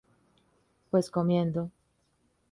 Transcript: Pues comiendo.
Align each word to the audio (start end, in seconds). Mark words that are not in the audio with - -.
Pues 0.89 1.11
comiendo. 1.11 1.69